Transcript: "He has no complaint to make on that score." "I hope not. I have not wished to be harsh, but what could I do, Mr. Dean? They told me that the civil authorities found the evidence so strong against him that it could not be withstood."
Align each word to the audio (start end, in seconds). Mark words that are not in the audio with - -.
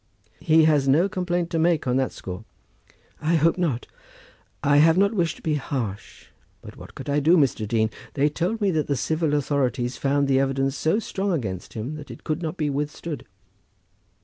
"He 0.39 0.63
has 0.63 0.87
no 0.87 1.07
complaint 1.07 1.51
to 1.51 1.59
make 1.59 1.85
on 1.85 1.95
that 1.97 2.11
score." 2.11 2.43
"I 3.21 3.35
hope 3.35 3.55
not. 3.59 3.85
I 4.63 4.77
have 4.77 4.97
not 4.97 5.13
wished 5.13 5.35
to 5.35 5.41
be 5.43 5.53
harsh, 5.53 6.29
but 6.63 6.75
what 6.75 6.95
could 6.95 7.07
I 7.07 7.19
do, 7.19 7.37
Mr. 7.37 7.67
Dean? 7.67 7.91
They 8.15 8.27
told 8.27 8.61
me 8.61 8.71
that 8.71 8.87
the 8.87 8.95
civil 8.97 9.35
authorities 9.35 9.97
found 9.97 10.27
the 10.27 10.39
evidence 10.39 10.75
so 10.75 10.97
strong 10.97 11.31
against 11.31 11.73
him 11.73 11.93
that 11.97 12.09
it 12.09 12.23
could 12.23 12.41
not 12.41 12.57
be 12.57 12.67
withstood." 12.67 13.27